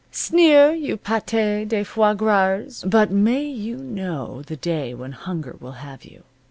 Sneer, 0.11 0.71
you 0.73 0.97
pate 0.97 1.27
de 1.67 1.83
foies 1.83 2.15
grasers! 2.17 2.83
But 2.89 3.11
may 3.11 3.43
you 3.45 3.77
know 3.77 4.41
the 4.41 4.57
day 4.57 4.95
when 4.95 5.11
hunger 5.11 5.55
will 5.59 5.73
have 5.73 6.03
you. 6.05 6.23